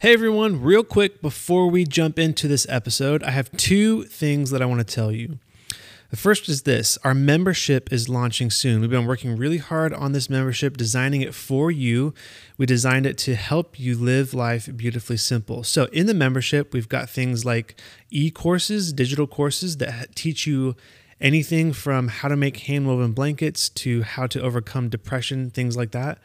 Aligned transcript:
Hey 0.00 0.14
everyone, 0.14 0.62
real 0.62 0.82
quick 0.82 1.20
before 1.20 1.68
we 1.68 1.84
jump 1.84 2.18
into 2.18 2.48
this 2.48 2.66
episode, 2.70 3.22
I 3.22 3.32
have 3.32 3.54
two 3.58 4.04
things 4.04 4.50
that 4.50 4.62
I 4.62 4.64
want 4.64 4.78
to 4.78 4.94
tell 4.94 5.12
you. 5.12 5.38
The 6.08 6.16
first 6.16 6.48
is 6.48 6.62
this 6.62 6.96
our 7.04 7.12
membership 7.12 7.92
is 7.92 8.08
launching 8.08 8.48
soon. 8.48 8.80
We've 8.80 8.88
been 8.88 9.04
working 9.04 9.36
really 9.36 9.58
hard 9.58 9.92
on 9.92 10.12
this 10.12 10.30
membership, 10.30 10.78
designing 10.78 11.20
it 11.20 11.34
for 11.34 11.70
you. 11.70 12.14
We 12.56 12.64
designed 12.64 13.04
it 13.04 13.18
to 13.18 13.34
help 13.34 13.78
you 13.78 13.94
live 13.94 14.32
life 14.32 14.74
beautifully 14.74 15.18
simple. 15.18 15.64
So, 15.64 15.84
in 15.92 16.06
the 16.06 16.14
membership, 16.14 16.72
we've 16.72 16.88
got 16.88 17.10
things 17.10 17.44
like 17.44 17.78
e 18.08 18.30
courses, 18.30 18.94
digital 18.94 19.26
courses 19.26 19.76
that 19.76 20.16
teach 20.16 20.46
you 20.46 20.76
anything 21.20 21.74
from 21.74 22.08
how 22.08 22.28
to 22.28 22.36
make 22.36 22.56
hand 22.56 22.86
woven 22.86 23.12
blankets 23.12 23.68
to 23.68 24.00
how 24.00 24.26
to 24.28 24.40
overcome 24.40 24.88
depression, 24.88 25.50
things 25.50 25.76
like 25.76 25.90
that. 25.90 26.20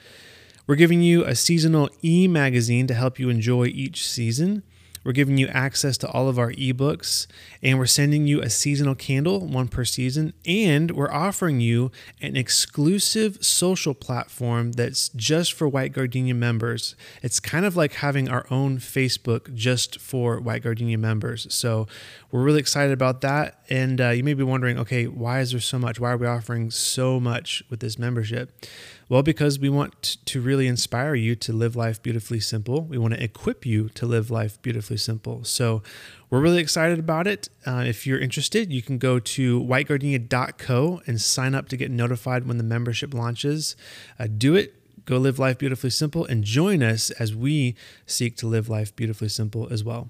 We're 0.67 0.75
giving 0.75 1.01
you 1.01 1.23
a 1.23 1.35
seasonal 1.35 1.89
e 2.03 2.27
magazine 2.27 2.87
to 2.87 2.95
help 2.95 3.19
you 3.19 3.29
enjoy 3.29 3.65
each 3.67 4.07
season. 4.07 4.63
We're 5.03 5.11
giving 5.11 5.37
you 5.37 5.47
access 5.49 5.99
to 5.99 6.09
all 6.09 6.27
of 6.27 6.39
our 6.39 6.51
ebooks, 6.53 7.27
and 7.61 7.77
we're 7.77 7.85
sending 7.85 8.25
you 8.25 8.41
a 8.41 8.49
seasonal 8.49 8.95
candle, 8.95 9.45
one 9.45 9.67
per 9.67 9.85
season, 9.85 10.33
and 10.47 10.89
we're 10.89 11.11
offering 11.11 11.59
you 11.59 11.91
an 12.21 12.35
exclusive 12.35 13.45
social 13.45 13.93
platform 13.93 14.71
that's 14.71 15.09
just 15.09 15.53
for 15.53 15.67
White 15.69 15.93
Gardenia 15.93 16.33
members. 16.33 16.95
It's 17.21 17.39
kind 17.39 17.65
of 17.65 17.75
like 17.75 17.93
having 17.93 18.27
our 18.27 18.47
own 18.49 18.79
Facebook 18.79 19.53
just 19.53 20.01
for 20.01 20.39
White 20.39 20.63
Gardenia 20.63 20.97
members. 20.97 21.53
So 21.53 21.85
we're 22.31 22.41
really 22.41 22.59
excited 22.59 22.91
about 22.91 23.21
that. 23.21 23.59
And 23.69 24.01
uh, 24.01 24.09
you 24.09 24.23
may 24.23 24.33
be 24.33 24.43
wondering, 24.43 24.79
okay, 24.79 25.05
why 25.05 25.39
is 25.39 25.51
there 25.51 25.59
so 25.59 25.77
much? 25.77 25.99
Why 25.99 26.13
are 26.13 26.17
we 26.17 26.25
offering 26.25 26.71
so 26.71 27.19
much 27.19 27.61
with 27.69 27.79
this 27.79 27.99
membership? 27.99 28.65
Well, 29.07 29.21
because 29.21 29.59
we 29.59 29.69
want 29.69 30.17
to 30.25 30.41
really 30.41 30.65
inspire 30.65 31.13
you 31.13 31.35
to 31.35 31.53
live 31.53 31.75
life 31.75 32.01
beautifully 32.01 32.39
simple. 32.39 32.81
We 32.81 32.97
want 32.97 33.13
to 33.13 33.23
equip 33.23 33.63
you 33.63 33.89
to 33.89 34.05
live 34.07 34.31
life 34.31 34.59
beautifully 34.63 34.97
simple. 34.97 35.43
So 35.43 35.83
we're 36.31 36.41
really 36.41 36.57
excited 36.57 36.97
about 36.97 37.27
it. 37.27 37.47
Uh, 37.67 37.83
if 37.85 38.07
you're 38.07 38.19
interested, 38.19 38.73
you 38.73 38.81
can 38.81 38.97
go 38.97 39.19
to 39.19 39.61
whitegardenia.co 39.61 41.01
and 41.05 41.21
sign 41.21 41.53
up 41.53 41.69
to 41.69 41.77
get 41.77 41.91
notified 41.91 42.47
when 42.47 42.57
the 42.57 42.63
membership 42.63 43.13
launches. 43.13 43.75
Uh, 44.17 44.25
do 44.25 44.55
it. 44.55 44.73
Go 45.05 45.17
live 45.17 45.37
life 45.37 45.59
beautifully 45.59 45.91
simple 45.91 46.25
and 46.25 46.43
join 46.43 46.81
us 46.81 47.11
as 47.11 47.35
we 47.35 47.75
seek 48.07 48.35
to 48.37 48.47
live 48.47 48.69
life 48.69 48.95
beautifully 48.95 49.29
simple 49.29 49.67
as 49.71 49.83
well. 49.83 50.09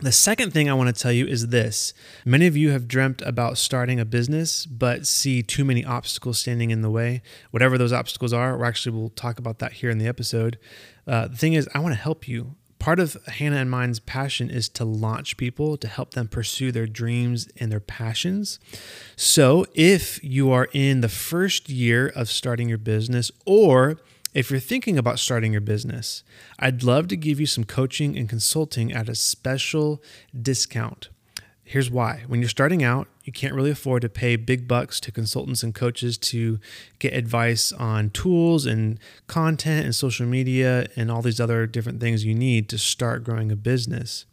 The 0.00 0.10
second 0.10 0.52
thing 0.52 0.68
I 0.68 0.74
want 0.74 0.94
to 0.94 1.02
tell 1.02 1.12
you 1.12 1.24
is 1.24 1.48
this. 1.48 1.94
Many 2.24 2.48
of 2.48 2.56
you 2.56 2.70
have 2.70 2.88
dreamt 2.88 3.22
about 3.22 3.58
starting 3.58 4.00
a 4.00 4.04
business, 4.04 4.66
but 4.66 5.06
see 5.06 5.40
too 5.40 5.64
many 5.64 5.84
obstacles 5.84 6.40
standing 6.40 6.70
in 6.70 6.82
the 6.82 6.90
way. 6.90 7.22
Whatever 7.52 7.78
those 7.78 7.92
obstacles 7.92 8.32
are, 8.32 8.58
we 8.58 8.64
actually 8.66 8.98
we'll 8.98 9.10
talk 9.10 9.38
about 9.38 9.60
that 9.60 9.74
here 9.74 9.90
in 9.90 9.98
the 9.98 10.08
episode. 10.08 10.58
Uh, 11.06 11.28
the 11.28 11.36
thing 11.36 11.52
is, 11.52 11.68
I 11.74 11.78
want 11.78 11.94
to 11.94 12.00
help 12.00 12.26
you. 12.26 12.56
Part 12.80 12.98
of 12.98 13.16
Hannah 13.28 13.58
and 13.58 13.70
mine's 13.70 14.00
passion 14.00 14.50
is 14.50 14.68
to 14.70 14.84
launch 14.84 15.36
people, 15.36 15.76
to 15.76 15.86
help 15.86 16.12
them 16.12 16.26
pursue 16.26 16.72
their 16.72 16.86
dreams 16.86 17.48
and 17.58 17.70
their 17.70 17.80
passions. 17.80 18.58
So 19.14 19.64
if 19.74 20.22
you 20.24 20.50
are 20.50 20.68
in 20.72 21.02
the 21.02 21.08
first 21.08 21.68
year 21.68 22.08
of 22.08 22.28
starting 22.28 22.68
your 22.68 22.78
business, 22.78 23.30
or 23.46 24.00
if 24.34 24.50
you're 24.50 24.60
thinking 24.60 24.98
about 24.98 25.20
starting 25.20 25.52
your 25.52 25.60
business, 25.60 26.24
I'd 26.58 26.82
love 26.82 27.06
to 27.08 27.16
give 27.16 27.38
you 27.38 27.46
some 27.46 27.64
coaching 27.64 28.18
and 28.18 28.28
consulting 28.28 28.92
at 28.92 29.08
a 29.08 29.14
special 29.14 30.02
discount. 30.38 31.08
Here's 31.62 31.90
why. 31.90 32.24
When 32.26 32.40
you're 32.40 32.50
starting 32.50 32.82
out, 32.82 33.08
you 33.22 33.32
can't 33.32 33.54
really 33.54 33.70
afford 33.70 34.02
to 34.02 34.08
pay 34.10 34.36
big 34.36 34.68
bucks 34.68 35.00
to 35.00 35.12
consultants 35.12 35.62
and 35.62 35.74
coaches 35.74 36.18
to 36.18 36.58
get 36.98 37.14
advice 37.14 37.72
on 37.72 38.10
tools 38.10 38.66
and 38.66 38.98
content 39.28 39.86
and 39.86 39.94
social 39.94 40.26
media 40.26 40.88
and 40.94 41.10
all 41.10 41.22
these 41.22 41.40
other 41.40 41.66
different 41.66 42.00
things 42.00 42.24
you 42.24 42.34
need 42.34 42.68
to 42.68 42.76
start 42.76 43.24
growing 43.24 43.50
a 43.50 43.56
business. 43.56 44.26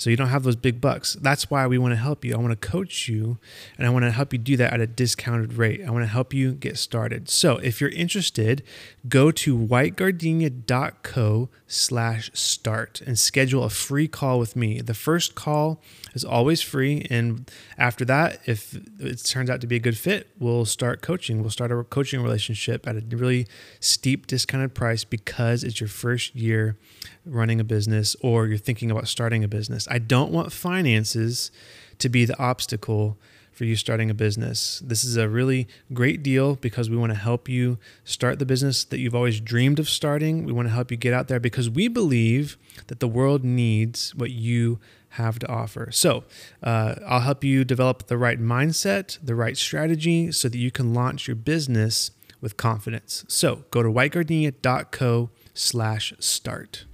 So 0.00 0.08
you 0.08 0.16
don't 0.16 0.28
have 0.28 0.44
those 0.44 0.56
big 0.56 0.80
bucks. 0.80 1.12
That's 1.20 1.50
why 1.50 1.66
we 1.66 1.76
want 1.76 1.92
to 1.92 2.00
help 2.00 2.24
you. 2.24 2.32
I 2.34 2.38
want 2.38 2.58
to 2.58 2.68
coach 2.68 3.06
you 3.06 3.36
and 3.76 3.86
I 3.86 3.90
want 3.90 4.06
to 4.06 4.10
help 4.10 4.32
you 4.32 4.38
do 4.38 4.56
that 4.56 4.72
at 4.72 4.80
a 4.80 4.86
discounted 4.86 5.52
rate. 5.52 5.82
I 5.86 5.90
want 5.90 6.04
to 6.04 6.08
help 6.08 6.32
you 6.32 6.52
get 6.52 6.78
started. 6.78 7.28
So 7.28 7.58
if 7.58 7.82
you're 7.82 7.90
interested, 7.90 8.62
go 9.10 9.30
to 9.30 9.58
whitegardenia.co 9.58 11.50
slash 11.66 12.30
start 12.32 13.02
and 13.02 13.18
schedule 13.18 13.62
a 13.62 13.68
free 13.68 14.08
call 14.08 14.38
with 14.38 14.56
me. 14.56 14.80
The 14.80 14.94
first 14.94 15.34
call 15.34 15.82
is 16.14 16.24
always 16.24 16.62
free. 16.62 17.06
And 17.10 17.50
after 17.76 18.06
that, 18.06 18.40
if 18.46 18.74
it 18.98 19.22
turns 19.24 19.50
out 19.50 19.60
to 19.60 19.66
be 19.66 19.76
a 19.76 19.80
good 19.80 19.98
fit, 19.98 20.28
we'll 20.38 20.64
start 20.64 21.02
coaching. 21.02 21.42
We'll 21.42 21.50
start 21.50 21.70
a 21.72 21.84
coaching 21.84 22.22
relationship 22.22 22.88
at 22.88 22.96
a 22.96 23.02
really 23.14 23.46
steep 23.80 24.26
discounted 24.26 24.72
price 24.72 25.04
because 25.04 25.62
it's 25.62 25.78
your 25.78 25.88
first 25.88 26.34
year 26.34 26.78
running 27.26 27.60
a 27.60 27.64
business 27.64 28.16
or 28.22 28.46
you're 28.46 28.58
thinking 28.58 28.90
about 28.90 29.06
starting 29.06 29.44
a 29.44 29.48
business. 29.48 29.86
I 29.90 29.98
don't 29.98 30.32
want 30.32 30.52
finances 30.52 31.50
to 31.98 32.08
be 32.08 32.24
the 32.24 32.38
obstacle 32.38 33.18
for 33.60 33.66
you 33.66 33.76
starting 33.76 34.08
a 34.08 34.14
business. 34.14 34.80
This 34.82 35.04
is 35.04 35.18
a 35.18 35.28
really 35.28 35.68
great 35.92 36.22
deal 36.22 36.54
because 36.54 36.88
we 36.88 36.96
want 36.96 37.12
to 37.12 37.18
help 37.18 37.46
you 37.46 37.76
start 38.04 38.38
the 38.38 38.46
business 38.46 38.84
that 38.84 39.00
you've 39.00 39.14
always 39.14 39.38
dreamed 39.38 39.78
of 39.78 39.86
starting. 39.86 40.44
We 40.44 40.52
want 40.52 40.68
to 40.68 40.72
help 40.72 40.90
you 40.90 40.96
get 40.96 41.12
out 41.12 41.28
there 41.28 41.38
because 41.38 41.68
we 41.68 41.86
believe 41.86 42.56
that 42.86 43.00
the 43.00 43.06
world 43.06 43.44
needs 43.44 44.14
what 44.14 44.30
you 44.30 44.78
have 45.14 45.38
to 45.40 45.48
offer. 45.48 45.90
So, 45.90 46.24
uh, 46.62 46.94
I'll 47.06 47.20
help 47.20 47.44
you 47.44 47.64
develop 47.64 48.06
the 48.06 48.16
right 48.16 48.40
mindset, 48.40 49.18
the 49.22 49.34
right 49.34 49.58
strategy 49.58 50.32
so 50.32 50.48
that 50.48 50.56
you 50.56 50.70
can 50.70 50.94
launch 50.94 51.28
your 51.28 51.36
business 51.36 52.12
with 52.40 52.56
confidence. 52.56 53.26
So, 53.28 53.64
go 53.70 53.82
to 53.82 53.90
whitegardenia.co 53.90 55.30
slash 55.52 56.14
start. 56.18 56.84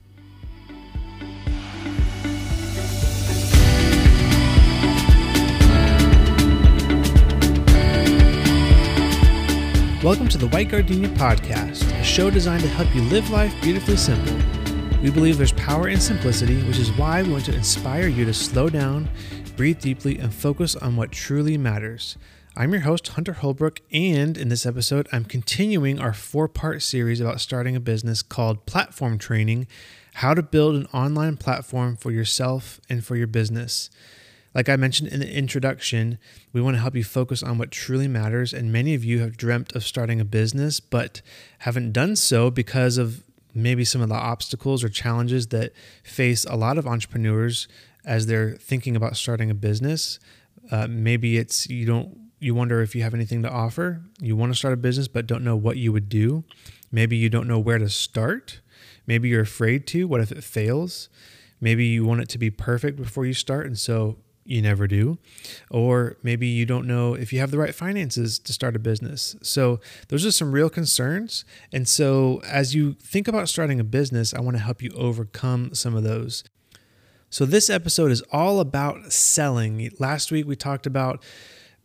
Welcome 10.07 10.29
to 10.29 10.39
the 10.39 10.47
White 10.47 10.69
Gardenia 10.69 11.09
Podcast, 11.09 11.83
a 12.01 12.05
show 12.05 12.31
designed 12.31 12.63
to 12.63 12.69
help 12.69 12.95
you 12.95 13.03
live 13.03 13.29
life 13.31 13.53
beautifully 13.61 13.97
simple. 13.97 14.37
We 15.03 15.11
believe 15.11 15.37
there's 15.37 15.51
power 15.55 15.89
in 15.89 15.99
simplicity, 15.99 16.63
which 16.63 16.79
is 16.79 16.93
why 16.93 17.25
we 17.25 17.33
want 17.33 17.45
to 17.47 17.55
inspire 17.57 18.07
you 18.07 18.25
to 18.25 18.33
slow 18.33 18.69
down, 18.69 19.11
breathe 19.57 19.81
deeply, 19.81 20.17
and 20.21 20.33
focus 20.33 20.77
on 20.77 20.95
what 20.95 21.11
truly 21.11 21.59
matters. 21.59 22.17
I'm 22.57 22.71
your 22.71 22.83
host, 22.83 23.09
Hunter 23.09 23.33
Holbrook, 23.33 23.81
and 23.91 24.39
in 24.39 24.49
this 24.49 24.65
episode, 24.65 25.09
I'm 25.11 25.25
continuing 25.25 25.99
our 25.99 26.13
four 26.13 26.47
part 26.47 26.83
series 26.83 27.21
about 27.21 27.41
starting 27.41 27.75
a 27.75 27.81
business 27.81 28.23
called 28.23 28.65
Platform 28.65 29.19
Training 29.19 29.67
How 30.15 30.35
to 30.35 30.43
Build 30.43 30.77
an 30.77 30.87
Online 30.95 31.37
Platform 31.37 31.97
for 31.97 32.13
Yourself 32.13 32.81
and 32.89 33.05
for 33.05 33.17
Your 33.17 33.27
Business. 33.27 33.91
Like 34.57 34.71
I 34.71 34.77
mentioned 34.77 35.11
in 35.11 35.21
the 35.21 35.31
introduction, 35.31 36.17
we 36.55 36.63
want 36.63 36.77
to 36.77 36.81
help 36.81 36.95
you 36.95 37.05
focus 37.05 37.43
on 37.43 37.59
what 37.59 37.71
truly 37.71 38.09
matters. 38.09 38.55
And 38.55 38.73
many 38.73 38.95
of 38.95 39.05
you 39.05 39.19
have 39.19 39.37
dreamt 39.37 39.77
of 39.77 39.85
starting 39.85 40.19
a 40.19 40.25
business, 40.25 40.81
but 40.81 41.21
haven't 41.59 41.93
done 41.93 42.17
so 42.17 42.51
because 42.51 42.97
of 42.97 43.23
maybe 43.55 43.85
some 43.85 44.01
of 44.01 44.09
the 44.09 44.15
obstacles 44.15 44.83
or 44.83 44.89
challenges 44.89 45.49
that 45.49 45.75
face 46.03 46.47
a 46.47 46.57
lot 46.57 46.79
of 46.79 46.87
entrepreneurs 46.87 47.69
as 48.07 48.29
they're 48.29 48.53
thinking 48.53 48.97
about 48.97 49.19
starting 49.19 49.51
a 49.51 49.55
business. 49.55 50.19
Uh, 50.71 50.87
maybe 50.89 51.37
it's 51.37 51.69
you 51.69 51.85
don't 51.85 52.17
you 52.39 52.55
wonder 52.55 52.81
if 52.81 52.95
you 52.95 53.03
have 53.03 53.13
anything 53.13 53.43
to 53.43 53.51
offer. 53.51 54.01
You 54.23 54.37
want 54.37 54.53
to 54.55 54.59
start 54.59 54.73
a 54.73 54.79
business 54.79 55.07
but 55.07 55.27
don't 55.27 55.45
know 55.45 55.57
what 55.57 55.77
you 55.77 55.93
would 55.93 56.09
do. 56.09 56.45
Maybe 56.91 57.19
you 57.19 57.29
don't 57.29 57.47
know 57.47 57.59
where 57.59 57.79
to 57.79 57.91
start. 57.91 58.61
Maybe 59.07 59.29
you're 59.29 59.43
afraid 59.43 59.87
to. 59.89 60.09
What 60.09 60.23
if 60.23 60.33
it 60.33 60.43
fails? 60.43 61.11
Maybe 61.61 61.85
you 61.85 62.07
want 62.07 62.23
it 62.23 62.31
to 62.31 62.39
be 62.39 62.51
perfect 62.51 62.97
before 62.97 63.27
you 63.27 63.35
start, 63.35 63.67
and 63.67 63.79
so 63.79 64.17
you 64.49 64.63
never 64.63 64.87
do. 64.87 65.19
Or 65.71 66.17
maybe 66.23 66.47
you 66.47 66.67
don't 66.67 66.87
know 66.87 67.15
if 67.15 67.33
you 67.33 67.41
have 67.41 67.51
the 67.51 67.59
right 67.59 67.75
finances 67.75 68.39
to 68.41 68.53
start 68.53 68.77
a 68.77 68.79
business. 68.79 69.37
So, 69.43 69.81
those 70.09 70.25
are 70.25 70.33
some 70.33 70.53
real 70.53 70.71
concerns. 70.71 71.45
And 71.73 71.89
so, 71.89 72.41
as 72.47 72.75
you 72.75 72.95
think 72.95 73.29
about 73.29 73.49
starting 73.49 73.81
a 73.81 73.85
business, 73.85 74.35
I 74.35 74.41
want 74.41 74.57
to 74.57 74.63
help 74.63 74.83
you 74.83 74.91
overcome 74.97 75.75
some 75.75 75.95
of 75.95 76.03
those. 76.03 76.45
So, 77.31 77.45
this 77.45 77.69
episode 77.69 78.11
is 78.11 78.23
all 78.33 78.61
about 78.61 79.13
selling. 79.13 79.91
Last 79.99 80.31
week, 80.31 80.47
we 80.47 80.57
talked 80.57 80.87
about 80.87 81.23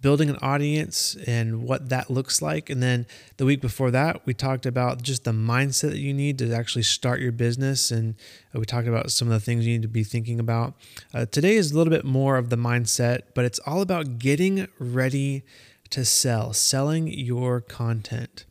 building 0.01 0.29
an 0.29 0.37
audience 0.41 1.15
and 1.27 1.63
what 1.63 1.89
that 1.89 2.09
looks 2.09 2.41
like. 2.41 2.69
And 2.69 2.81
then 2.81 3.05
the 3.37 3.45
week 3.45 3.61
before 3.61 3.91
that, 3.91 4.25
we 4.25 4.33
talked 4.33 4.65
about 4.65 5.01
just 5.01 5.23
the 5.23 5.31
mindset 5.31 5.91
that 5.91 5.99
you 5.99 6.13
need 6.13 6.37
to 6.39 6.53
actually 6.53 6.83
start 6.83 7.19
your 7.19 7.31
business. 7.31 7.91
And 7.91 8.15
uh, 8.55 8.59
we 8.59 8.65
talked 8.65 8.87
about 8.87 9.11
some 9.11 9.27
of 9.27 9.33
the 9.33 9.39
things 9.39 9.65
you 9.65 9.73
need 9.73 9.83
to 9.83 9.87
be 9.87 10.03
thinking 10.03 10.39
about. 10.39 10.73
Uh, 11.13 11.25
today 11.25 11.55
is 11.55 11.71
a 11.71 11.77
little 11.77 11.91
bit 11.91 12.05
more 12.05 12.37
of 12.37 12.49
the 12.49 12.55
mindset, 12.55 13.21
but 13.35 13.45
it's 13.45 13.59
all 13.59 13.81
about 13.81 14.17
getting 14.17 14.67
ready 14.79 15.43
to 15.91 16.05
sell, 16.05 16.53
selling 16.53 17.07
your 17.07 17.61
content. 17.61 18.45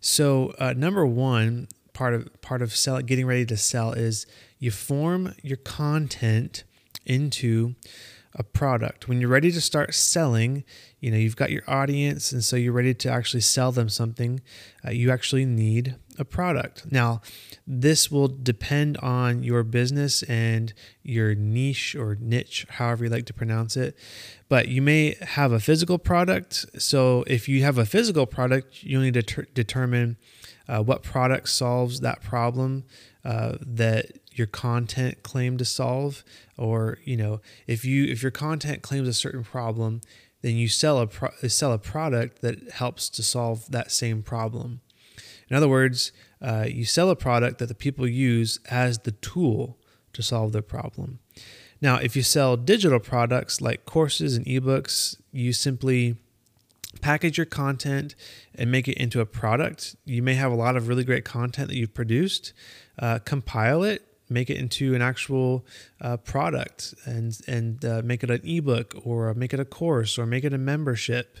So, 0.00 0.54
uh, 0.58 0.74
number 0.74 1.04
one, 1.06 1.68
part 1.92 2.14
of 2.14 2.40
part 2.40 2.62
of 2.62 2.74
sell, 2.74 3.00
getting 3.00 3.26
ready 3.26 3.46
to 3.46 3.56
sell 3.56 3.92
is 3.92 4.26
you 4.58 4.70
form 4.70 5.34
your 5.42 5.56
content 5.56 6.64
into 7.06 7.74
a 8.34 8.42
product. 8.42 9.08
When 9.08 9.20
you're 9.20 9.30
ready 9.30 9.52
to 9.52 9.60
start 9.60 9.94
selling, 9.94 10.64
you 11.00 11.10
know, 11.10 11.16
you've 11.16 11.36
got 11.36 11.50
your 11.50 11.62
audience, 11.68 12.32
and 12.32 12.42
so 12.42 12.56
you're 12.56 12.72
ready 12.72 12.94
to 12.94 13.08
actually 13.08 13.42
sell 13.42 13.70
them 13.70 13.88
something. 13.88 14.40
Uh, 14.84 14.90
you 14.90 15.10
actually 15.10 15.44
need 15.44 15.96
a 16.18 16.24
product. 16.24 16.90
Now, 16.90 17.20
this 17.66 18.10
will 18.10 18.28
depend 18.28 18.96
on 18.98 19.42
your 19.42 19.62
business 19.62 20.22
and 20.24 20.72
your 21.02 21.34
niche 21.34 21.94
or 21.94 22.16
niche, 22.20 22.66
however 22.70 23.04
you 23.04 23.10
like 23.10 23.26
to 23.26 23.34
pronounce 23.34 23.76
it. 23.76 23.96
But 24.48 24.68
you 24.68 24.82
may 24.82 25.16
have 25.20 25.52
a 25.52 25.60
physical 25.60 25.98
product. 25.98 26.66
So, 26.78 27.24
if 27.26 27.48
you 27.48 27.62
have 27.62 27.78
a 27.78 27.86
physical 27.86 28.26
product, 28.26 28.82
you'll 28.82 29.02
need 29.02 29.14
to 29.14 29.22
ter- 29.22 29.46
determine 29.54 30.16
uh, 30.68 30.82
what 30.82 31.02
product 31.02 31.48
solves 31.50 32.00
that 32.00 32.22
problem 32.22 32.84
uh, 33.24 33.56
that 33.60 34.06
your 34.32 34.46
content 34.46 35.22
claim 35.22 35.56
to 35.58 35.64
solve? 35.64 36.24
Or 36.56 36.98
you 37.04 37.16
know 37.16 37.40
if 37.66 37.84
you 37.84 38.04
if 38.04 38.22
your 38.22 38.30
content 38.30 38.82
claims 38.82 39.08
a 39.08 39.14
certain 39.14 39.44
problem 39.44 40.00
then 40.42 40.56
you 40.56 40.68
sell 40.68 40.98
a 40.98 41.06
pro- 41.06 41.30
sell 41.48 41.72
a 41.72 41.78
product 41.78 42.42
that 42.42 42.70
helps 42.72 43.08
to 43.08 43.22
solve 43.22 43.70
that 43.70 43.90
same 43.90 44.22
problem. 44.22 44.80
In 45.48 45.56
other 45.56 45.68
words 45.68 46.12
uh, 46.42 46.66
you 46.68 46.84
sell 46.84 47.08
a 47.08 47.16
product 47.16 47.58
that 47.58 47.68
the 47.68 47.74
people 47.74 48.06
use 48.06 48.60
as 48.70 48.98
the 49.00 49.12
tool 49.12 49.78
to 50.12 50.22
solve 50.22 50.52
their 50.52 50.62
problem. 50.62 51.18
Now 51.80 51.96
if 51.96 52.14
you 52.14 52.22
sell 52.22 52.56
digital 52.58 53.00
products 53.00 53.60
like 53.60 53.86
courses 53.86 54.36
and 54.36 54.44
ebooks 54.44 55.16
you 55.32 55.52
simply 55.52 56.16
package 57.04 57.36
your 57.36 57.46
content 57.46 58.14
and 58.54 58.70
make 58.70 58.88
it 58.88 58.96
into 58.96 59.20
a 59.20 59.26
product 59.26 59.96
you 60.04 60.22
may 60.22 60.34
have 60.34 60.52
a 60.52 60.54
lot 60.54 60.76
of 60.76 60.88
really 60.88 61.04
great 61.04 61.24
content 61.24 61.68
that 61.68 61.76
you've 61.76 61.94
produced 61.94 62.52
uh, 62.98 63.18
compile 63.24 63.82
it 63.82 64.14
make 64.28 64.50
it 64.50 64.56
into 64.56 64.94
an 64.94 65.02
actual 65.02 65.64
uh, 66.00 66.16
product 66.16 66.94
and 67.04 67.38
and 67.46 67.84
uh, 67.84 68.02
make 68.04 68.22
it 68.22 68.30
an 68.30 68.40
ebook 68.44 68.94
or 69.04 69.32
make 69.34 69.52
it 69.52 69.60
a 69.60 69.64
course 69.64 70.18
or 70.18 70.26
make 70.26 70.44
it 70.44 70.52
a 70.52 70.58
membership. 70.58 71.38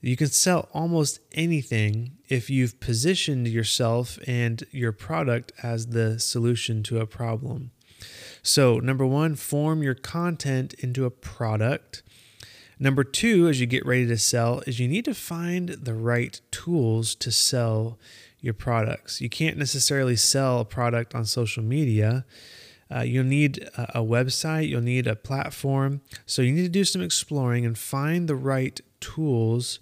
You 0.00 0.16
can 0.16 0.28
sell 0.28 0.68
almost 0.72 1.20
anything 1.32 2.18
if 2.28 2.50
you've 2.50 2.78
positioned 2.80 3.48
yourself 3.48 4.18
and 4.26 4.62
your 4.70 4.92
product 4.92 5.52
as 5.62 5.88
the 5.88 6.20
solution 6.20 6.82
to 6.84 7.00
a 7.00 7.06
problem. 7.06 7.72
So, 8.42 8.78
number 8.78 9.06
one, 9.06 9.34
form 9.34 9.82
your 9.82 9.94
content 9.94 10.74
into 10.74 11.06
a 11.06 11.10
product. 11.10 12.02
Number 12.78 13.04
two, 13.04 13.48
as 13.48 13.60
you 13.60 13.66
get 13.66 13.86
ready 13.86 14.06
to 14.06 14.18
sell, 14.18 14.62
is 14.66 14.78
you 14.78 14.88
need 14.88 15.06
to 15.06 15.14
find 15.14 15.70
the 15.70 15.94
right 15.94 16.38
tools 16.50 17.14
to 17.16 17.32
sell 17.32 17.98
your 18.40 18.54
products. 18.54 19.20
You 19.20 19.30
can't 19.30 19.56
necessarily 19.56 20.16
sell 20.16 20.60
a 20.60 20.64
product 20.64 21.14
on 21.14 21.24
social 21.24 21.62
media. 21.62 22.26
Uh, 22.94 23.00
you'll 23.00 23.24
need 23.24 23.58
a, 23.76 24.00
a 24.00 24.04
website, 24.04 24.68
you'll 24.68 24.82
need 24.82 25.06
a 25.06 25.16
platform. 25.16 26.02
So 26.26 26.42
you 26.42 26.52
need 26.52 26.62
to 26.62 26.68
do 26.68 26.84
some 26.84 27.02
exploring 27.02 27.64
and 27.64 27.76
find 27.76 28.28
the 28.28 28.36
right 28.36 28.80
tools 29.00 29.80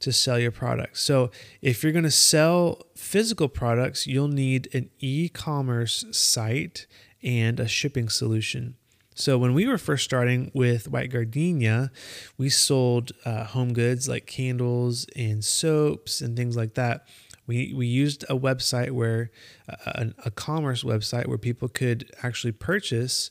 to 0.00 0.12
sell 0.12 0.38
your 0.38 0.50
products. 0.50 1.00
So 1.02 1.30
if 1.62 1.82
you're 1.82 1.92
going 1.92 2.04
to 2.04 2.10
sell 2.10 2.82
physical 2.94 3.48
products, 3.48 4.06
you'll 4.06 4.28
need 4.28 4.68
an 4.74 4.90
e 4.98 5.28
commerce 5.28 6.04
site 6.10 6.86
and 7.22 7.58
a 7.58 7.68
shipping 7.68 8.10
solution. 8.10 8.74
So 9.14 9.38
when 9.38 9.54
we 9.54 9.66
were 9.66 9.78
first 9.78 10.04
starting 10.04 10.50
with 10.54 10.88
White 10.88 11.10
Gardenia, 11.10 11.90
we 12.36 12.48
sold 12.48 13.12
uh, 13.24 13.44
home 13.44 13.72
goods 13.72 14.08
like 14.08 14.26
candles 14.26 15.06
and 15.14 15.44
soaps 15.44 16.20
and 16.20 16.36
things 16.36 16.56
like 16.56 16.74
that 16.74 17.06
we 17.46 17.74
we 17.74 17.86
used 17.86 18.24
a 18.24 18.36
website 18.36 18.90
where 18.90 19.30
a, 19.68 20.12
a 20.24 20.30
commerce 20.30 20.82
website 20.82 21.26
where 21.26 21.38
people 21.38 21.68
could 21.68 22.10
actually 22.22 22.52
purchase 22.52 23.30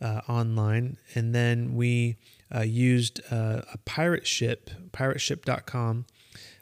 uh, 0.00 0.20
online, 0.28 0.96
and 1.14 1.34
then 1.34 1.74
we 1.74 2.16
uh, 2.54 2.60
used 2.60 3.20
uh, 3.32 3.62
a 3.72 3.78
pirate 3.84 4.26
ship, 4.26 4.70
pirateship.com. 4.92 6.06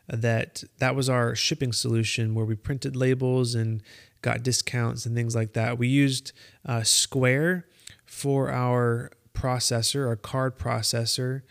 That 0.08 0.62
that 0.78 0.94
was 0.94 1.08
our 1.08 1.34
shipping 1.34 1.72
solution 1.72 2.34
where 2.34 2.44
we 2.44 2.54
printed 2.54 2.94
labels 2.94 3.54
and 3.54 3.82
got 4.22 4.42
discounts 4.42 5.04
and 5.04 5.16
things 5.16 5.34
like 5.34 5.52
that. 5.54 5.78
We 5.78 5.88
used 5.88 6.32
uh, 6.64 6.84
Square 6.84 7.66
for 8.06 8.50
our 8.50 9.10
processor, 9.34 10.06
our 10.06 10.16
card 10.16 10.58
processor, 10.58 11.42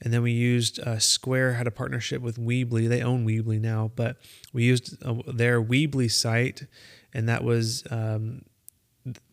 and 0.00 0.12
then 0.12 0.22
we 0.22 0.32
used 0.32 0.80
uh, 0.80 0.98
Square 0.98 1.54
had 1.54 1.66
a 1.66 1.70
partnership 1.70 2.20
with 2.20 2.36
Weebly. 2.36 2.88
They 2.88 3.02
own 3.02 3.26
Weebly 3.26 3.60
now, 3.60 3.90
but 3.94 4.16
we 4.52 4.64
used 4.64 5.02
uh, 5.04 5.14
their 5.26 5.62
Weebly 5.62 6.10
site, 6.10 6.66
and 7.12 7.28
that 7.28 7.44
was 7.44 7.84
um, 7.90 8.42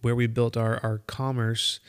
where 0.02 0.16
we 0.16 0.28
built 0.28 0.56
our 0.56 0.80
our 0.84 1.00
commerce 1.00 1.80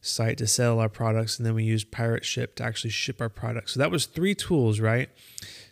site 0.00 0.38
to 0.38 0.46
sell 0.46 0.80
our 0.80 0.88
products, 0.88 1.38
and 1.38 1.46
then 1.46 1.54
we 1.54 1.64
used 1.64 1.90
Pirate 1.90 2.24
Ship 2.24 2.54
to 2.56 2.64
actually 2.64 2.90
ship 2.90 3.20
our 3.20 3.28
products. 3.28 3.72
So 3.74 3.80
that 3.80 3.90
was 3.90 4.06
three 4.06 4.34
tools, 4.34 4.80
right? 4.80 5.08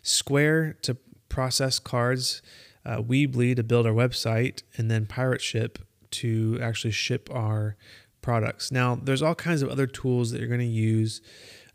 Square 0.01 0.77
to 0.83 0.95
process 1.27 1.79
cards, 1.79 2.41
uh, 2.85 2.97
Weebly 3.01 3.55
to 3.55 3.63
build 3.63 3.85
our 3.85 3.93
website, 3.93 4.63
and 4.77 4.89
then 4.89 5.05
Pirate 5.05 5.41
Ship 5.41 5.77
to 6.11 6.57
actually 6.61 6.91
ship 6.91 7.29
our 7.31 7.75
products. 8.21 8.71
Now, 8.71 8.95
there's 8.95 9.21
all 9.21 9.35
kinds 9.35 9.61
of 9.61 9.69
other 9.69 9.87
tools 9.87 10.31
that 10.31 10.39
you're 10.39 10.47
going 10.47 10.59
to 10.59 10.65
use 10.65 11.21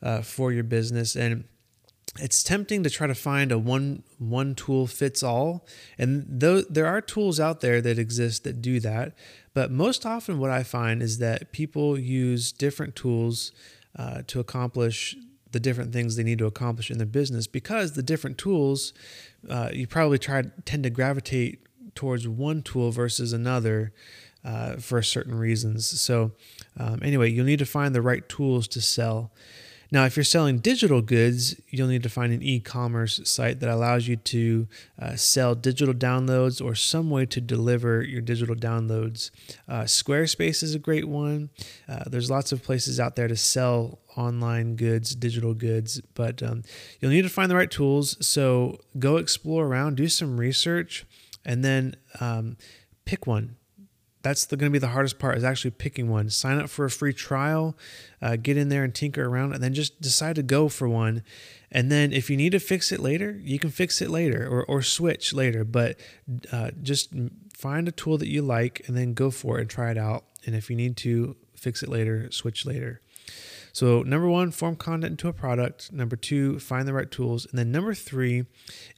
uh, 0.02 0.22
for 0.22 0.52
your 0.52 0.64
business. 0.64 1.16
And 1.16 1.44
it's 2.18 2.42
tempting 2.42 2.82
to 2.82 2.90
try 2.90 3.06
to 3.06 3.14
find 3.14 3.52
a 3.52 3.58
one 3.58 4.02
one 4.18 4.54
tool 4.54 4.86
fits 4.86 5.22
all 5.22 5.66
and 5.98 6.24
though 6.28 6.62
there 6.62 6.86
are 6.86 7.00
tools 7.00 7.38
out 7.38 7.60
there 7.60 7.80
that 7.82 7.98
exist 7.98 8.44
that 8.44 8.62
do 8.62 8.80
that 8.80 9.14
but 9.52 9.70
most 9.70 10.06
often 10.06 10.38
what 10.38 10.50
i 10.50 10.62
find 10.62 11.02
is 11.02 11.18
that 11.18 11.52
people 11.52 11.98
use 11.98 12.52
different 12.52 12.96
tools 12.96 13.52
uh, 13.98 14.22
to 14.26 14.40
accomplish 14.40 15.16
the 15.52 15.60
different 15.60 15.92
things 15.92 16.16
they 16.16 16.22
need 16.22 16.38
to 16.38 16.46
accomplish 16.46 16.90
in 16.90 16.98
their 16.98 17.06
business 17.06 17.46
because 17.46 17.92
the 17.92 18.02
different 18.02 18.38
tools 18.38 18.92
uh, 19.50 19.68
you 19.72 19.86
probably 19.86 20.18
try 20.18 20.42
tend 20.64 20.82
to 20.82 20.90
gravitate 20.90 21.60
towards 21.94 22.28
one 22.28 22.62
tool 22.62 22.90
versus 22.90 23.32
another 23.32 23.92
uh, 24.46 24.76
for 24.76 25.02
certain 25.02 25.34
reasons 25.34 26.00
so 26.00 26.32
um, 26.78 27.00
anyway 27.02 27.30
you'll 27.30 27.44
need 27.44 27.58
to 27.58 27.66
find 27.66 27.94
the 27.94 28.02
right 28.02 28.28
tools 28.28 28.66
to 28.68 28.80
sell 28.80 29.32
now, 29.90 30.04
if 30.04 30.16
you're 30.16 30.24
selling 30.24 30.58
digital 30.58 31.00
goods, 31.00 31.54
you'll 31.70 31.88
need 31.88 32.02
to 32.02 32.08
find 32.08 32.32
an 32.32 32.42
e 32.42 32.58
commerce 32.60 33.20
site 33.24 33.60
that 33.60 33.70
allows 33.70 34.08
you 34.08 34.16
to 34.16 34.68
uh, 35.00 35.16
sell 35.16 35.54
digital 35.54 35.94
downloads 35.94 36.64
or 36.64 36.74
some 36.74 37.08
way 37.08 37.26
to 37.26 37.40
deliver 37.40 38.02
your 38.02 38.20
digital 38.20 38.56
downloads. 38.56 39.30
Uh, 39.68 39.82
Squarespace 39.82 40.62
is 40.62 40.74
a 40.74 40.80
great 40.80 41.06
one. 41.06 41.50
Uh, 41.88 42.04
there's 42.06 42.30
lots 42.30 42.52
of 42.52 42.62
places 42.62 42.98
out 42.98 43.16
there 43.16 43.28
to 43.28 43.36
sell 43.36 44.00
online 44.16 44.76
goods, 44.76 45.14
digital 45.14 45.54
goods, 45.54 46.00
but 46.14 46.42
um, 46.42 46.62
you'll 47.00 47.12
need 47.12 47.22
to 47.22 47.28
find 47.28 47.50
the 47.50 47.56
right 47.56 47.70
tools. 47.70 48.16
So 48.26 48.80
go 48.98 49.18
explore 49.18 49.66
around, 49.66 49.96
do 49.96 50.08
some 50.08 50.38
research, 50.38 51.06
and 51.44 51.64
then 51.64 51.96
um, 52.20 52.56
pick 53.04 53.26
one 53.26 53.56
that's 54.26 54.46
going 54.46 54.58
to 54.58 54.70
be 54.70 54.80
the 54.80 54.88
hardest 54.88 55.20
part 55.20 55.38
is 55.38 55.44
actually 55.44 55.70
picking 55.70 56.10
one. 56.10 56.28
Sign 56.30 56.58
up 56.58 56.68
for 56.68 56.84
a 56.84 56.90
free 56.90 57.12
trial 57.12 57.76
uh, 58.20 58.34
get 58.34 58.56
in 58.56 58.70
there 58.70 58.82
and 58.82 58.92
tinker 58.92 59.24
around 59.24 59.52
and 59.52 59.62
then 59.62 59.72
just 59.72 60.00
decide 60.00 60.34
to 60.34 60.42
go 60.42 60.68
for 60.68 60.88
one. 60.88 61.22
And 61.70 61.92
then 61.92 62.12
if 62.12 62.28
you 62.28 62.36
need 62.36 62.50
to 62.50 62.58
fix 62.58 62.90
it 62.90 62.98
later 62.98 63.40
you 63.44 63.60
can 63.60 63.70
fix 63.70 64.02
it 64.02 64.10
later 64.10 64.48
or, 64.48 64.64
or 64.64 64.82
switch 64.82 65.32
later 65.32 65.64
but 65.64 66.00
uh, 66.50 66.70
just 66.82 67.14
find 67.54 67.86
a 67.86 67.92
tool 67.92 68.18
that 68.18 68.28
you 68.28 68.42
like 68.42 68.82
and 68.88 68.96
then 68.96 69.14
go 69.14 69.30
for 69.30 69.58
it 69.58 69.62
and 69.62 69.70
try 69.70 69.92
it 69.92 69.98
out. 69.98 70.24
And 70.44 70.56
if 70.56 70.70
you 70.70 70.76
need 70.76 70.96
to 70.98 71.36
fix 71.54 71.84
it 71.84 71.88
later 71.88 72.28
switch 72.32 72.66
later. 72.66 73.00
So 73.72 74.02
number 74.02 74.28
one 74.28 74.50
form 74.50 74.74
content 74.74 75.12
into 75.12 75.28
a 75.28 75.32
product. 75.32 75.92
Number 75.92 76.16
two 76.16 76.58
find 76.58 76.88
the 76.88 76.94
right 76.94 77.10
tools. 77.10 77.46
And 77.46 77.56
then 77.56 77.70
number 77.70 77.94
three 77.94 78.46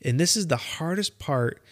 and 0.02 0.18
this 0.18 0.38
is 0.38 0.46
the 0.46 0.56
hardest 0.56 1.18
part 1.18 1.62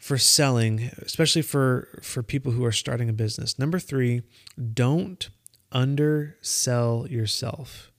for 0.00 0.16
selling, 0.16 0.90
especially 1.02 1.42
for 1.42 2.00
for 2.02 2.22
people 2.22 2.52
who 2.52 2.64
are 2.64 2.72
starting 2.72 3.08
a 3.08 3.12
business. 3.12 3.58
Number 3.58 3.78
3, 3.78 4.22
don't 4.72 5.28
undersell 5.70 7.06
yourself. 7.08 7.92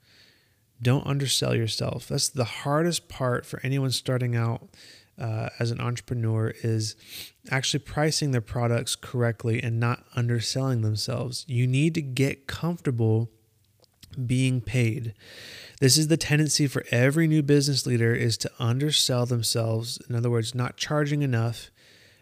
Don't 0.81 1.05
undersell 1.05 1.55
yourself. 1.55 2.07
That's 2.07 2.27
the 2.27 2.43
hardest 2.43 3.07
part 3.07 3.45
for 3.45 3.61
anyone 3.63 3.91
starting 3.91 4.35
out 4.35 4.67
uh, 5.19 5.49
as 5.59 5.69
an 5.69 5.79
entrepreneur 5.79 6.53
is 6.63 6.95
actually 7.51 7.81
pricing 7.81 8.31
their 8.31 8.41
products 8.41 8.95
correctly 8.95 9.61
and 9.61 9.79
not 9.79 10.03
underselling 10.15 10.81
themselves. 10.81 11.45
You 11.47 11.67
need 11.67 11.93
to 11.93 12.01
get 12.01 12.47
comfortable 12.47 13.29
being 14.25 14.59
paid. 14.59 15.13
This 15.79 15.97
is 15.97 16.07
the 16.07 16.17
tendency 16.17 16.65
for 16.65 16.83
every 16.89 17.27
new 17.27 17.43
business 17.43 17.85
leader 17.85 18.13
is 18.15 18.37
to 18.37 18.51
undersell 18.57 19.27
themselves. 19.27 19.99
In 20.09 20.15
other 20.15 20.31
words, 20.31 20.55
not 20.55 20.77
charging 20.77 21.21
enough 21.21 21.69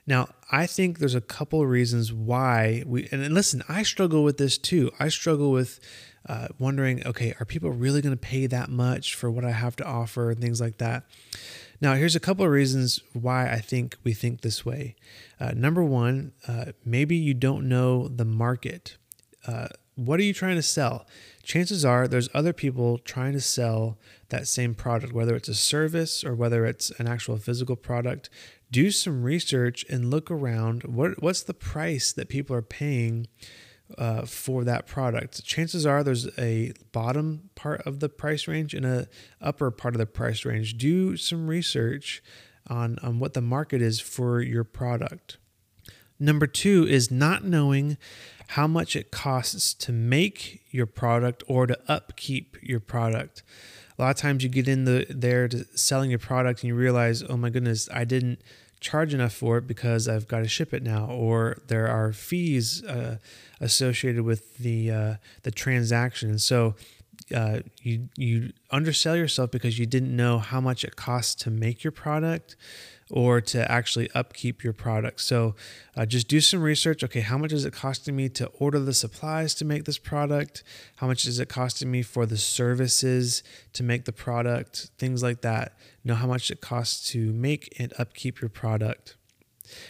now, 0.06 0.29
I 0.51 0.65
think 0.65 1.00
there's 1.00 1.15
a 1.15 1.22
couple 1.22 1.62
of 1.62 1.70
reasons 1.70 2.12
why 2.12 2.84
we, 2.86 3.08
and 3.12 3.34
listen, 3.34 3.63
I 3.70 3.84
struggle 3.84 4.24
with 4.24 4.38
this 4.38 4.58
too. 4.58 4.91
I 5.00 5.10
struggle 5.10 5.51
with 5.51 5.79
uh, 6.27 6.48
wondering, 6.58 7.06
okay, 7.06 7.36
are 7.39 7.46
people 7.46 7.72
really 7.72 8.01
going 8.01 8.15
to 8.15 8.18
pay 8.18 8.48
that 8.48 8.70
much 8.70 9.15
for 9.15 9.29
what 9.29 9.46
I 9.46 9.51
have 9.51 9.75
to 9.77 9.86
offer 9.86 10.32
and 10.32 10.41
things 10.41 10.60
like 10.60 10.77
that? 10.77 11.03
Now, 11.82 11.94
here's 11.94 12.15
a 12.15 12.20
couple 12.20 12.46
of 12.46 12.51
reasons 12.51 13.01
why 13.13 13.50
I 13.50 13.60
think 13.60 13.98
we 14.03 14.13
think 14.13 14.41
this 14.41 14.65
way. 14.65 14.96
Uh, 15.39 15.51
number 15.56 15.84
one, 15.84 16.34
uh, 16.48 16.74
maybe 16.84 17.15
you 17.15 17.34
don't 17.34 17.70
know 17.70 18.08
the 18.08 18.25
market. 18.25 18.98
What 20.06 20.20
are 20.20 20.24
you 20.24 20.34
trying 20.34 20.56
to 20.56 20.62
sell? 20.62 21.06
Chances 21.44 21.84
are 21.84 22.08
there's 22.08 22.29
other 22.34 22.53
people 22.53 22.98
trying 23.00 23.34
to 23.34 23.41
sell 23.41 23.98
that 24.29 24.48
same 24.48 24.75
product, 24.75 25.13
whether 25.13 25.36
it's 25.36 25.50
a 25.50 25.56
service 25.56 26.24
or 26.24 26.36
whether 26.36 26.65
it's 26.65 26.91
an 27.00 27.08
actual 27.08 27.38
physical 27.38 27.75
product. 27.75 28.29
Do 28.72 28.91
some 28.91 29.24
research 29.24 29.86
and 29.89 30.12
look 30.12 30.29
around. 30.29 30.84
What 30.84 31.22
what's 31.22 31.44
the 31.44 31.53
price 31.53 32.13
that 32.13 32.29
people 32.29 32.56
are 32.56 32.62
paying 32.62 33.27
uh, 33.98 34.25
for 34.25 34.63
that 34.63 34.86
product? 34.86 35.44
Chances 35.44 35.86
are 35.86 36.03
there's 36.03 36.27
a 36.38 36.74
bottom 36.91 37.50
part 37.56 37.82
of 37.82 38.00
the 38.00 38.10
price 38.10 38.48
range 38.48 38.74
and 38.74 38.86
a 38.86 39.08
upper 39.41 39.72
part 39.72 39.96
of 39.96 40.00
the 40.00 40.06
price 40.06 40.46
range. 40.46 40.77
Do 40.77 41.18
some 41.18 41.48
research 41.48 42.22
on, 42.68 43.00
on 43.01 43.20
what 43.20 43.34
the 43.34 43.41
market 43.41 43.82
is 43.82 44.00
for 44.00 44.41
your 44.41 44.63
product. 44.63 45.38
Number 46.20 46.48
two 46.48 46.86
is 46.88 47.10
not 47.10 47.44
knowing 47.44 47.98
how 48.53 48.65
much 48.65 48.96
it 48.96 49.12
costs 49.12 49.75
to 49.75 49.91
make 49.91 50.62
your 50.72 50.88
product 50.88 51.44
or 51.48 51.68
to 51.68 51.77
upkeep 51.88 52.58
your 52.63 52.79
product. 52.79 53.44
A 53.98 54.01
lot 54.01 54.10
of 54.10 54.15
times 54.15 54.44
you 54.44 54.50
get 54.50 54.68
in 54.68 54.86
the 54.86 55.06
there 55.08 55.48
to 55.48 55.65
selling 55.75 56.10
your 56.10 56.18
product 56.18 56.63
and 56.63 56.70
you 56.70 56.75
realize, 56.75 57.22
oh 57.29 57.38
my 57.38 57.51
goodness, 57.51 57.88
I 57.94 58.06
didn't 58.06 58.41
charge 58.79 59.13
enough 59.13 59.34
for 59.34 59.60
it 59.60 59.68
because 59.68 60.08
I've 60.08 60.27
got 60.27 60.39
to 60.39 60.48
ship 60.48 60.74
it 60.74 60.82
now, 60.82 61.06
or 61.06 61.58
there 61.68 61.88
are 61.88 62.12
fees 62.12 62.84
uh, 62.86 63.18
associated 63.60 64.24
with 64.24 64.58
the 64.58 64.89
uh, 64.89 65.13
the 65.44 65.51
transaction. 65.51 66.39
So 66.39 66.74
uh, 67.36 67.60
you 67.84 68.10
you 68.15 68.53
undersell 68.72 69.15
yourself 69.15 69.51
because 69.51 69.77
you 69.77 69.86
didn't 69.86 70.15
know 70.15 70.39
how 70.39 70.60
much 70.60 70.84
it 70.84 70.96
costs 70.96 71.36
to 71.44 71.51
make 71.51 71.84
your 71.84 71.91
product 71.91 72.56
or 73.10 73.42
to 73.42 73.72
actually 73.72 74.10
upkeep 74.13 74.63
your 74.63 74.74
product. 74.74 75.22
So 75.22 75.56
uh, 75.98 76.06
just 76.06 76.28
do 76.28 76.39
some 76.39 76.62
research. 76.62 77.04
Okay, 77.04 77.22
how 77.22 77.38
much 77.38 77.51
is 77.51 77.66
it 77.66 77.74
costing 77.74 78.16
me 78.16 78.30
to 78.30 78.48
order 78.60 78.80
the 78.80 78.94
supplies 78.94 79.54
to 79.56 79.66
make 79.66 79.86
this 79.86 79.98
product? 79.98 80.63
How 80.98 81.08
much 81.08 81.25
is 81.25 81.39
it 81.39 81.50
costing 81.50 81.89
me 81.89 82.01
for 82.01 82.25
the 82.25 82.38
services 82.38 83.44
to 83.74 83.84
make 83.84 84.06
the 84.06 84.12
product? 84.12 84.92
Things 84.98 85.24
like 85.24 85.42
that. 85.42 85.78
Know 86.04 86.16
how 86.16 86.28
much 86.28 86.51
it 86.51 86.62
costs 86.62 87.10
to 87.12 87.34
make 87.34 87.74
and 87.80 87.94
upkeep 87.98 88.42
your 88.42 88.50
product. 88.50 89.16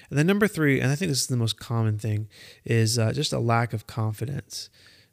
And 0.09 0.19
then 0.19 0.27
number 0.27 0.47
three, 0.47 0.79
and 0.79 0.91
I 0.91 0.95
think 0.95 1.09
this 1.09 1.21
is 1.21 1.27
the 1.27 1.37
most 1.37 1.59
common 1.59 1.97
thing, 1.97 2.27
is 2.65 2.99
uh, 2.99 3.13
just 3.13 3.33
a 3.33 3.39
lack 3.39 3.73
of 3.73 3.87
confidence. 3.87 4.69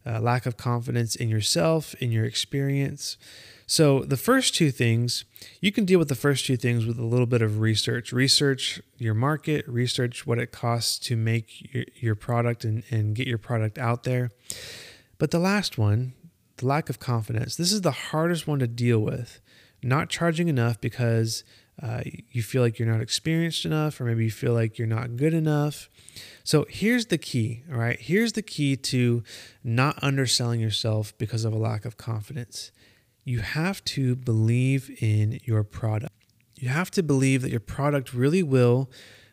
Uh, 0.06 0.20
lack 0.20 0.46
of 0.46 0.56
confidence 0.56 1.16
in 1.16 1.28
yourself, 1.28 1.94
in 1.94 2.12
your 2.12 2.24
experience. 2.24 3.16
So, 3.66 4.04
the 4.04 4.16
first 4.16 4.54
two 4.54 4.70
things, 4.70 5.24
you 5.60 5.72
can 5.72 5.84
deal 5.84 5.98
with 5.98 6.08
the 6.08 6.14
first 6.14 6.46
two 6.46 6.56
things 6.56 6.86
with 6.86 6.98
a 7.00 7.04
little 7.04 7.26
bit 7.26 7.42
of 7.42 7.58
research. 7.58 8.12
Research 8.12 8.80
your 8.98 9.14
market, 9.14 9.66
research 9.66 10.24
what 10.24 10.38
it 10.38 10.52
costs 10.52 11.00
to 11.00 11.16
make 11.16 11.74
your, 11.74 11.84
your 11.96 12.14
product 12.14 12.64
and, 12.64 12.84
and 12.92 13.16
get 13.16 13.26
your 13.26 13.38
product 13.38 13.78
out 13.78 14.04
there. 14.04 14.30
But 15.18 15.32
the 15.32 15.40
last 15.40 15.76
one, 15.78 16.14
the 16.58 16.66
lack 16.66 16.88
of 16.88 17.00
confidence, 17.00 17.56
this 17.56 17.72
is 17.72 17.80
the 17.80 17.90
hardest 17.90 18.46
one 18.46 18.60
to 18.60 18.68
deal 18.68 19.00
with. 19.00 19.40
Not 19.82 20.08
charging 20.08 20.46
enough 20.46 20.80
because 20.80 21.42
uh, 21.82 22.00
you 22.30 22.42
feel 22.42 22.62
like 22.62 22.78
you're 22.78 22.90
not 22.90 23.02
experienced 23.02 23.64
enough, 23.64 24.00
or 24.00 24.04
maybe 24.04 24.24
you 24.24 24.30
feel 24.30 24.54
like 24.54 24.78
you're 24.78 24.88
not 24.88 25.16
good 25.16 25.34
enough. 25.34 25.90
So 26.42 26.66
here's 26.68 27.06
the 27.06 27.18
key, 27.18 27.64
all 27.70 27.78
right? 27.78 28.00
Here's 28.00 28.32
the 28.32 28.42
key 28.42 28.76
to 28.76 29.22
not 29.62 29.98
underselling 30.02 30.60
yourself 30.60 31.12
because 31.18 31.44
of 31.44 31.52
a 31.52 31.58
lack 31.58 31.84
of 31.84 31.96
confidence 31.96 32.70
you 33.26 33.40
have 33.40 33.84
to 33.84 34.14
believe 34.14 34.88
in 35.02 35.40
your 35.42 35.64
product. 35.64 36.14
You 36.54 36.68
have 36.68 36.92
to 36.92 37.02
believe 37.02 37.42
that 37.42 37.50
your 37.50 37.60
product 37.60 38.14
really 38.14 38.42
will 38.42 38.88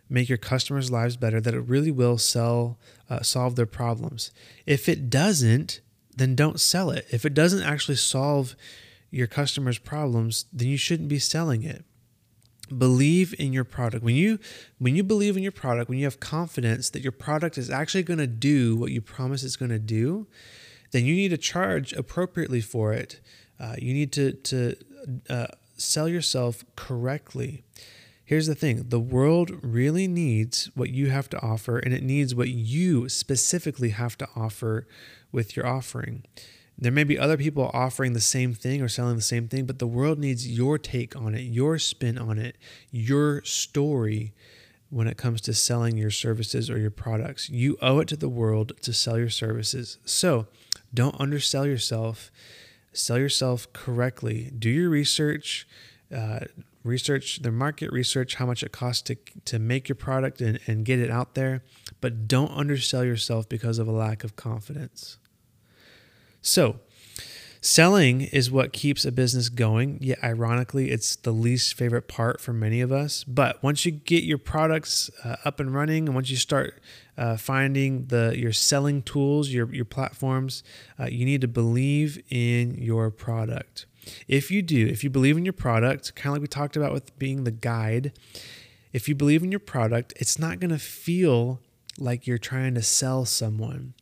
make 0.10 0.28
your 0.28 0.40
customers' 0.40 0.92
lives 0.92 1.16
better, 1.16 1.40
that 1.40 1.54
it 1.54 1.60
really 1.60 1.92
will 1.92 2.18
sell, 2.18 2.80
uh, 3.10 3.22
solve 3.22 3.56
their 3.56 3.68
problems. 3.68 4.32
If 4.66 4.90
it 4.90 5.12
doesn't, 5.12 5.80
then 6.18 6.36
don't 6.36 6.60
sell 6.60 6.90
it. 6.90 7.06
If 7.12 7.24
it 7.24 7.36
doesn't 7.36 7.62
actually 7.62 7.96
solve 7.96 8.56
your 9.12 9.28
customers' 9.28 9.78
problems, 9.78 10.46
then 10.52 10.68
you 10.68 10.78
shouldn't 10.78 11.08
be 11.08 11.20
selling 11.20 11.64
it. 11.64 11.86
Believe 12.78 13.36
in 13.38 13.54
your 13.54 13.64
product. 13.64 14.04
When 14.04 14.16
you 14.16 14.40
when 14.80 14.96
you 14.96 15.04
believe 15.04 15.38
in 15.38 15.44
your 15.44 15.52
product, 15.52 15.90
when 15.90 15.98
you 15.98 16.06
have 16.06 16.20
confidence 16.20 16.90
that 16.92 17.02
your 17.02 17.12
product 17.12 17.58
is 17.58 17.70
actually 17.70 18.04
going 18.04 18.20
to 18.20 18.28
do 18.28 18.76
what 18.76 18.92
you 18.92 19.02
promise 19.02 19.44
it's 19.44 19.56
going 19.56 19.72
to 19.72 19.80
do, 19.80 20.28
then 20.92 21.06
you 21.06 21.16
need 21.16 21.30
to 21.30 21.38
charge 21.38 21.94
appropriately 21.94 22.62
for 22.62 22.94
it 22.94 23.20
uh, 23.60 23.76
you 23.78 23.94
need 23.94 24.12
to 24.14 24.34
to 24.34 24.76
uh, 25.30 25.48
sell 25.78 26.08
yourself 26.08 26.64
correctly. 26.76 27.64
Here's 28.26 28.48
the 28.48 28.56
thing 28.56 28.88
the 28.90 29.00
world 29.00 29.52
really 29.62 30.08
needs 30.08 30.70
what 30.76 30.90
you 30.90 31.10
have 31.10 31.30
to 31.30 31.42
offer, 31.42 31.78
and 31.78 31.94
it 31.94 32.04
needs 32.04 32.34
what 32.34 32.50
you 32.50 33.10
specifically 33.10 33.90
have 33.90 34.18
to 34.18 34.28
offer 34.36 34.88
with 35.32 35.56
your 35.56 35.66
offering. 35.66 36.24
There 36.84 36.92
may 36.92 37.04
be 37.04 37.18
other 37.18 37.38
people 37.38 37.72
offering 37.74 38.14
the 38.14 38.22
same 38.22 38.54
thing 38.54 38.82
or 38.82 38.90
selling 38.90 39.16
the 39.16 39.22
same 39.22 39.48
thing, 39.48 39.66
but 39.66 39.80
the 39.80 39.88
world 39.88 40.20
needs 40.20 40.48
your 40.48 40.78
take 40.78 41.16
on 41.16 41.34
it, 41.34 41.42
your 41.42 41.80
spin 41.80 42.18
on 42.18 42.38
it, 42.38 42.58
your 42.92 43.44
story 43.44 44.34
when 44.90 45.08
it 45.08 45.18
comes 45.18 45.42
to 45.42 45.54
selling 45.54 45.98
your 45.98 46.12
services 46.12 46.70
or 46.70 46.78
your 46.78 46.92
products. 46.92 47.50
You 47.50 47.78
owe 47.82 48.00
it 48.00 48.08
to 48.10 48.18
the 48.18 48.30
world 48.30 48.74
to 48.82 48.94
sell 48.94 49.18
your 49.18 49.30
services. 49.30 49.98
So 50.06 50.48
don't 50.94 51.20
undersell 51.20 51.66
yourself 51.66 52.32
sell 52.94 53.18
yourself 53.18 53.72
correctly. 53.74 54.52
Do 54.58 54.70
your 54.70 54.90
research, 54.90 55.68
uh, 56.16 56.42
research 56.84 57.42
the 57.42 57.52
market, 57.52 57.92
research 57.92 58.36
how 58.36 58.46
much 58.46 58.64
it 58.64 58.72
costs 58.72 59.02
to, 59.04 59.16
to 59.46 59.60
make 59.60 59.90
your 59.90 59.96
product 59.96 60.42
and, 60.42 60.60
and 60.68 60.86
get 60.86 61.00
it 61.00 61.10
out 61.10 61.36
there, 61.36 61.64
but 62.02 62.28
don't 62.28 62.52
undersell 62.52 63.04
yourself 63.04 63.50
because 63.50 63.80
of 63.80 63.88
a 63.88 63.92
lack 63.92 64.24
of 64.24 64.36
confidence. 64.36 65.18
So, 66.44 66.80
Selling 67.66 68.20
is 68.20 68.52
what 68.52 68.74
keeps 68.74 69.06
a 69.06 69.12
business 69.12 69.48
going. 69.48 69.98
Yet, 70.02 70.22
ironically, 70.22 70.92
it's 70.92 71.16
the 71.16 71.32
least 71.32 71.76
favorite 71.76 72.10
part 72.10 72.42
for 72.42 72.52
many 72.52 72.82
of 72.82 72.92
us. 72.92 73.24
But 73.24 73.64
once 73.64 73.86
you 73.86 73.92
get 73.94 74.26
your 74.26 74.38
products 74.38 75.10
uh, 75.24 75.38
up 75.46 75.62
and 75.62 75.74
running, 75.74 76.08
and 76.08 76.14
once 76.14 76.30
you 76.30 76.36
start 76.36 76.82
uh, 77.18 77.38
finding 77.38 78.08
the 78.08 78.34
your 78.38 78.52
selling 78.52 79.02
tools, 79.02 79.48
your 79.48 79.74
your 79.74 79.86
platforms, 79.86 80.62
uh, 81.00 81.06
you 81.06 81.24
need 81.24 81.40
to 81.40 81.48
believe 81.48 82.22
in 82.30 82.76
your 82.76 83.10
product. 83.10 83.86
If 84.28 84.52
you 84.52 84.62
do, 84.62 84.86
if 84.86 85.02
you 85.02 85.10
believe 85.10 85.38
in 85.38 85.46
your 85.46 85.54
product, 85.54 86.14
kind 86.16 86.28
of 86.28 86.34
like 86.34 86.42
we 86.42 86.48
talked 86.48 86.76
about 86.76 86.92
with 86.92 87.18
being 87.18 87.46
the 87.46 87.52
guide, 87.52 88.12
if 88.92 89.08
you 89.08 89.16
believe 89.16 89.42
in 89.42 89.54
your 89.54 89.62
product, 89.62 90.12
it's 90.18 90.38
not 90.38 90.60
going 90.60 90.72
to 90.72 90.80
feel 90.80 91.62
like 91.98 92.28
you're 92.28 92.38
trying 92.38 92.76
to 92.76 92.82
sell 92.82 93.24
someone 93.24 93.94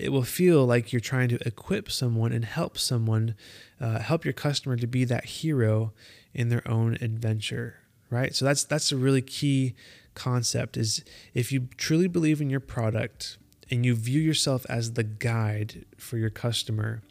it 0.00 0.10
will 0.10 0.22
feel 0.22 0.66
like 0.66 0.92
you're 0.92 1.00
trying 1.00 1.28
to 1.28 1.46
equip 1.46 1.90
someone 1.90 2.32
and 2.32 2.44
help 2.44 2.78
someone, 2.78 3.34
uh, 3.80 3.98
help 3.98 4.24
your 4.24 4.32
customer 4.32 4.76
to 4.76 4.86
be 4.86 5.04
that 5.04 5.24
hero 5.24 5.92
in 6.34 6.48
their 6.48 6.66
own 6.68 6.94
adventure, 7.00 7.76
right? 8.08 8.34
So 8.34 8.44
that's 8.44 8.64
that's 8.64 8.92
a 8.92 8.96
really 8.96 9.22
key 9.22 9.74
concept 10.14 10.76
is 10.76 11.04
if 11.34 11.52
you 11.52 11.68
truly 11.76 12.08
believe 12.08 12.40
in 12.40 12.50
your 12.50 12.60
product 12.60 13.38
and 13.70 13.86
you 13.86 13.94
view 13.94 14.20
yourself 14.20 14.66
as 14.68 14.94
the 14.94 15.04
guide 15.04 15.84
for 15.96 16.18
your 16.18 16.30
customer, 16.30 17.02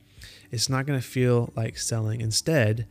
it's 0.51 0.69
not 0.69 0.85
going 0.85 0.99
to 0.99 1.05
feel 1.05 1.53
like 1.55 1.77
selling. 1.77 2.21
Instead, 2.21 2.87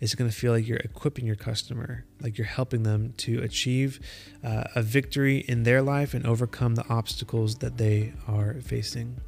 it's 0.00 0.14
going 0.14 0.30
to 0.30 0.36
feel 0.36 0.52
like 0.52 0.68
you're 0.68 0.78
equipping 0.78 1.26
your 1.26 1.36
customer, 1.36 2.04
like 2.20 2.38
you're 2.38 2.46
helping 2.46 2.84
them 2.84 3.14
to 3.18 3.42
achieve 3.42 3.98
uh, 4.44 4.64
a 4.76 4.82
victory 4.82 5.38
in 5.38 5.64
their 5.64 5.82
life 5.82 6.14
and 6.14 6.24
overcome 6.24 6.76
the 6.76 6.86
obstacles 6.88 7.56
that 7.56 7.78
they 7.78 8.12
are 8.28 8.54
facing. 8.60 9.20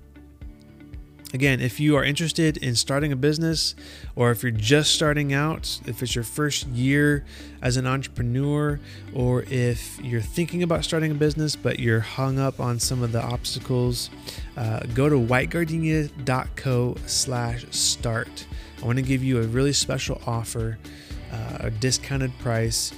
Again, 1.33 1.61
if 1.61 1.79
you 1.79 1.95
are 1.97 2.03
interested 2.03 2.57
in 2.57 2.75
starting 2.75 3.13
a 3.13 3.17
business 3.17 3.77
or 4.17 4.33
if 4.33 4.43
you're 4.43 4.51
just 4.51 4.97
starting 4.97 5.33
out, 5.33 5.81
if 5.87 6.03
it's 6.03 6.17
your 6.17 6.25
first 6.25 6.67
year 6.69 7.25
as 7.63 7.77
an 7.77 7.87
entrepreneur, 7.87 8.81
or 9.15 9.45
if 9.45 10.01
you're 10.03 10.21
thinking 10.21 10.65
about 10.65 10.83
starting 10.83 11.13
a 11.13 11.15
business 11.15 11.55
but 11.55 11.79
you're 11.79 12.01
hung 12.01 12.41
up 12.41 12.59
on 12.59 12.81
some 12.81 13.05
of 13.05 13.13
the 13.13 13.23
obstacles, 13.23 14.11
uh, 14.57 14.81
go 14.93 15.09
to 15.09 15.15
whitegardenia.co 15.15 16.97
slash 17.07 17.65
start. 17.71 18.47
I 18.83 18.87
want 18.87 18.99
to 18.99 19.03
give 19.03 19.23
you 19.23 19.39
a 19.39 19.47
really 19.47 19.73
special 19.73 20.21
offer, 20.27 20.79
uh, 21.33 21.59
a 21.61 21.71
discounted 21.71 22.37
price, 22.41 22.93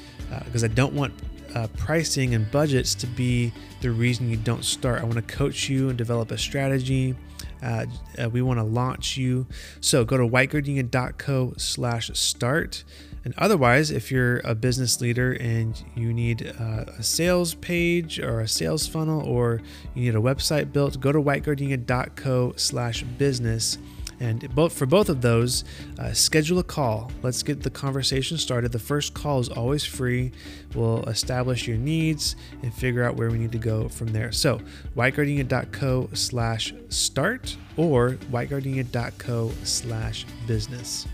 because 0.46 0.62
uh, 0.62 0.68
I 0.68 0.70
don't 0.70 0.94
want 0.94 1.12
uh, 1.54 1.66
pricing 1.76 2.34
and 2.34 2.50
budgets 2.50 2.94
to 2.94 3.06
be 3.06 3.52
the 3.82 3.90
reason 3.90 4.30
you 4.30 4.38
don't 4.38 4.64
start. 4.64 5.02
I 5.02 5.04
want 5.04 5.16
to 5.16 5.22
coach 5.22 5.68
you 5.68 5.90
and 5.90 5.98
develop 5.98 6.30
a 6.30 6.38
strategy 6.38 7.14
uh, 7.62 7.86
we 8.30 8.42
want 8.42 8.58
to 8.58 8.64
launch 8.64 9.16
you. 9.16 9.46
So 9.80 10.04
go 10.04 10.16
to 10.16 10.28
whitegardenia.co 10.28 11.54
slash 11.56 12.10
start. 12.14 12.84
And 13.24 13.34
otherwise, 13.38 13.90
if 13.90 14.10
you're 14.10 14.38
a 14.38 14.54
business 14.54 15.00
leader 15.00 15.32
and 15.32 15.80
you 15.94 16.12
need 16.12 16.54
uh, 16.58 16.84
a 16.98 17.02
sales 17.02 17.54
page 17.54 18.18
or 18.18 18.40
a 18.40 18.48
sales 18.48 18.86
funnel 18.88 19.22
or 19.22 19.62
you 19.94 20.02
need 20.02 20.16
a 20.16 20.20
website 20.20 20.72
built, 20.72 21.00
go 21.00 21.12
to 21.12 21.22
whitegardenia.co 21.22 22.54
slash 22.56 23.04
business 23.04 23.78
And 24.22 24.54
both 24.54 24.72
for 24.72 24.86
both 24.86 25.08
of 25.08 25.20
those, 25.20 25.64
uh, 25.98 26.12
schedule 26.12 26.60
a 26.60 26.62
call. 26.62 27.10
Let's 27.22 27.42
get 27.42 27.64
the 27.64 27.70
conversation 27.70 28.38
started. 28.38 28.70
The 28.70 28.78
first 28.78 29.14
call 29.14 29.40
is 29.40 29.48
always 29.48 29.84
free. 29.84 30.30
We'll 30.76 31.02
establish 31.08 31.66
your 31.66 31.76
needs 31.76 32.36
and 32.62 32.72
figure 32.72 33.02
out 33.02 33.16
where 33.16 33.30
we 33.30 33.38
need 33.38 33.50
to 33.50 33.58
go 33.58 33.88
from 33.88 34.12
there. 34.12 34.30
So, 34.30 34.60
whitegardenia.co 34.94 36.10
slash 36.12 36.72
start 36.88 37.56
or 37.76 38.12
whitegardenia.co 38.30 39.52
slash 39.64 40.24
business. 40.46 41.08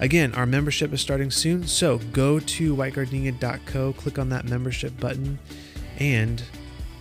Again, 0.00 0.34
our 0.34 0.44
membership 0.44 0.92
is 0.92 1.00
starting 1.00 1.30
soon, 1.30 1.66
so 1.66 1.98
go 2.12 2.38
to 2.38 2.76
whitegardenia.co, 2.76 3.94
click 3.94 4.18
on 4.18 4.28
that 4.28 4.44
membership 4.44 4.98
button, 5.00 5.38
and 5.98 6.42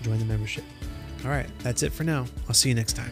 join 0.02 0.20
the 0.20 0.26
membership. 0.26 0.64
All 1.26 1.32
right, 1.32 1.50
that's 1.60 1.84
it 1.84 1.92
for 1.92 2.06
now. 2.06 2.26
I'll 2.48 2.54
see 2.54 2.70
you 2.70 2.76
next 2.76 2.94
time. 2.94 3.12